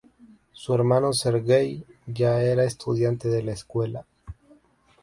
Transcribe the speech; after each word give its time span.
Su 0.51 0.73
hermano 0.73 1.13
Serguei 1.13 1.85
ya 2.07 2.41
era 2.41 2.63
estudiante 2.63 3.29
de 3.29 3.43
la 3.43 3.51
Escuela. 3.51 4.03